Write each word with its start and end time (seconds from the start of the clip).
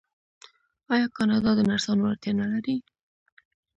آیا 0.93 1.07
کاناډا 1.15 1.51
د 1.55 1.59
نرسانو 1.69 2.09
اړتیا 2.11 2.31
نلري؟ 2.39 2.75